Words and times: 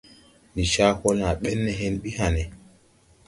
Ndi 0.51 0.63
caa 0.73 0.97
hɔɔle 0.99 1.21
ma 1.27 1.31
bɛn 1.41 1.59
ne 1.65 1.71
hen 1.79 1.95
bi 2.01 2.09
hãne. 2.17 2.43